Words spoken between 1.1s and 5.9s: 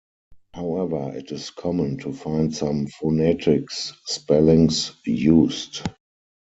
it is common to find some phonetics spellings used.